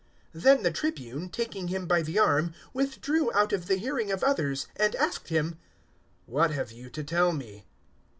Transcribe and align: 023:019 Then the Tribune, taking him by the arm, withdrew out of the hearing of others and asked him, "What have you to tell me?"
023:019 0.33 0.41
Then 0.41 0.63
the 0.63 0.71
Tribune, 0.71 1.29
taking 1.29 1.67
him 1.67 1.85
by 1.85 2.01
the 2.01 2.17
arm, 2.17 2.55
withdrew 2.73 3.31
out 3.35 3.53
of 3.53 3.67
the 3.67 3.75
hearing 3.75 4.11
of 4.11 4.23
others 4.23 4.65
and 4.75 4.95
asked 4.95 5.27
him, 5.29 5.59
"What 6.25 6.49
have 6.49 6.71
you 6.71 6.89
to 6.89 7.03
tell 7.03 7.31
me?" 7.33 7.65